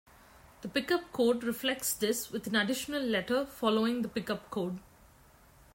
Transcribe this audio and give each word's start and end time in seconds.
The 0.61 0.67
Pickup 0.67 1.11
code 1.11 1.43
reflects 1.43 1.93
this 1.93 2.31
with 2.31 2.47
an 2.47 2.55
additional 2.55 3.03
letter 3.03 3.45
following 3.45 4.01
the 4.01 4.07
pickup 4.07 4.49
code. 4.49 4.79